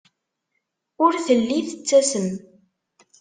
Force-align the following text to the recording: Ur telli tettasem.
Ur 1.03 1.13
telli 1.25 1.59
tettasem. 1.69 2.27